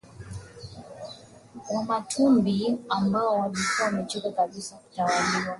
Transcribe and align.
Wamatumbi 1.73 2.77
ambao 2.89 3.39
walikuwa 3.39 3.87
wamechoka 3.87 4.31
kabisa 4.31 4.75
kutawaliwa 4.75 5.47